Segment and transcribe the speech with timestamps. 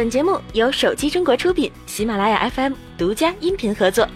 [0.00, 4.08] 本节目由手机中国出品，喜马拉雅 FM 独家音频合作。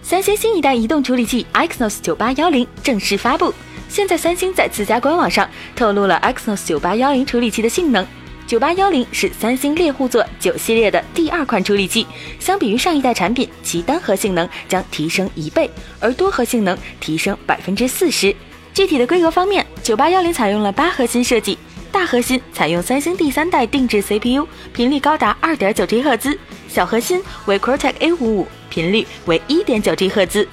[0.00, 3.52] 三星新一代移动处理器 Exynos 九八幺零正式发布。
[3.90, 5.46] 现在三星在自家官网上
[5.76, 8.06] 透露了 Exynos 九八幺零处理器的性能。
[8.46, 12.06] 九八幺零是三星猎户座九系列的第二款处理器，
[12.40, 15.70] 相比于上一代产品，其单核性能将提升一倍，
[16.00, 18.34] 而多核性能提升百分之四十。
[18.72, 21.58] 具体的规格方面，九八幺零采用了八核心设计，
[21.90, 26.32] 大核心采用三星第三代定制 CPU，频率高达二点九 G 赫兹；
[26.68, 30.46] 小核心为 Cortex A 五五，频率为一点九 G 赫兹。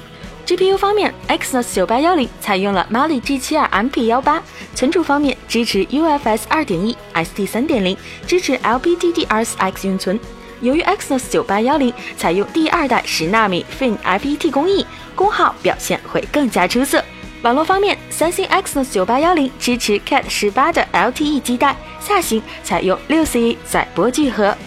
[0.46, 4.42] GPU 方面，Exynos 九八幺零采用了 Mali G 七二 MP 幺八。
[4.76, 10.20] 存储方面，支持 UFS 二点一、ST 三点零，支持 LPDDR4X 运存。
[10.62, 17.04] 由于 Exynos 九八幺零采用第二代十纳米 FinFET 工艺，功耗表现会更加出色。
[17.46, 24.58] 网络方面，三星 Exynos 九八幺零支持 Cat 十八的 LTE 基带，下行采用六 C 载波聚合。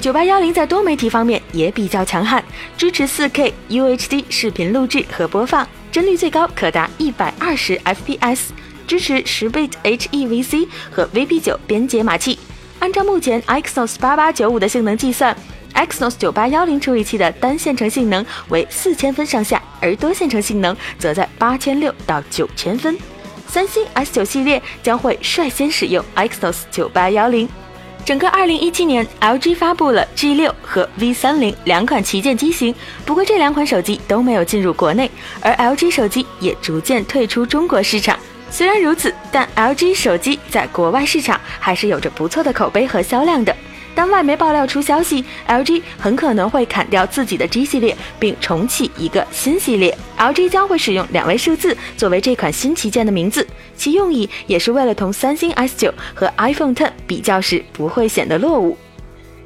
[0.00, 2.40] 九八幺零在多媒体方面也比较强悍，
[2.78, 8.50] 支持四 K UHD 视频录制和播放，帧率最高可达一百二十 FPS，
[8.86, 12.38] 支持十 bit HEVC 和 VP9 编解码器。
[12.78, 15.36] 按照目前 Exynos 八八九五的性能计算
[15.74, 22.96] ，Exynos 九八幺零处理器的单线程性能为四千分上下，而多线程性能则在八千六到九千分。
[23.48, 27.48] 三星 S 九系列将会率先使用 Exynos 九八幺零。
[28.04, 35.08] 整个2017年，LG 发布了 G6 和 V30 两款旗舰机型，不过这两款手机都没有进入国内，
[35.40, 38.18] 而 LG 手机也逐渐退出中国市场。
[38.50, 43.54] 虽然如此，但 LG 手机在国外市场还是有着不错的口碑和销量的。
[43.94, 49.96] 当外媒爆料出消息，LG 很可能会砍掉自己的 G 系列，并重启一个新系列。
[50.18, 58.76] LG 将会使用两位数字作为这款新旗舰的名字，其用意也是为了同三星 S9 和 iPhone X 比较时不会显得落伍。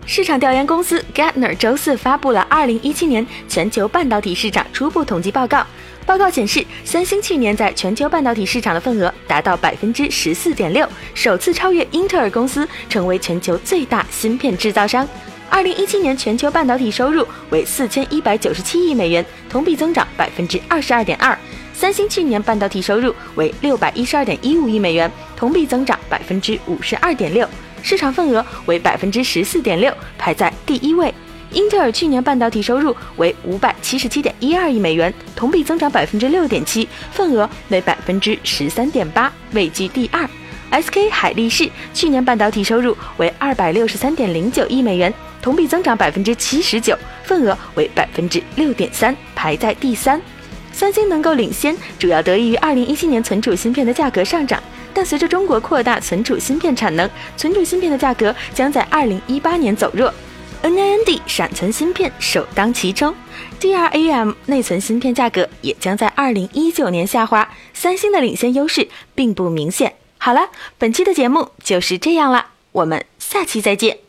[0.09, 5.67] 市场调研公司 Gartner 周四发布了2017年全球半导体市场初步统计报告。
[6.07, 15.07] 报告显示，三星去年在全球半导体市场的份额达到百分之十四点六，首次超越英特尔公司，成为全球最大芯片制造商。
[15.51, 21.37] 二零一七年全球半导体收入为四千一百九十七亿美元，同比增长百分之二十二点二。
[21.75, 27.49] 三星去年半导体收入为六百一十二点一五亿美元，同比增长百分之五十二点六，
[27.87, 31.15] 市场份额为百分之十四点六，排在第一位。
[31.53, 40.29] 英特尔去年半导体收入为五百七十七点一二亿美元，同比增长百分之六点七，份额为百分之十三点八，位居第二。
[40.73, 50.21] SK 海力士去年半导体收入为二百六十三点零九亿美元，同比增长百分之七十九，份额为百分之六点三，排在第三。
[50.73, 54.61] 三星能够领先，主要得益于二零一七年存储芯片的价格上涨，
[54.97, 60.11] 但随着中国扩大存储芯片产能，存储芯片的价格将在二零一八年走弱。
[60.63, 63.15] NAND 闪存芯片首当其冲
[63.61, 67.47] ，DRAM 内存芯片价格也将在二零一九年下滑。
[67.75, 69.93] 三星的领先优势并不明显。
[70.17, 70.49] 好了，
[70.79, 74.06] 本期的节目就是这样了，我们下期再见。